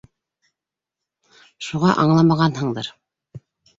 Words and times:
Шуға 1.67 1.93
аңламағанһыңдыр. 2.05 2.91